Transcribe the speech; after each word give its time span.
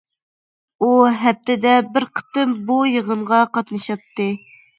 ئۇ 0.83 0.87
ھەپتىدە 1.23 1.73
بىر 1.99 2.07
قېتىم 2.15 2.57
بۇ 2.71 2.79
يىغىنغا 2.93 3.45
قاتنىشاتتى. 3.59 4.29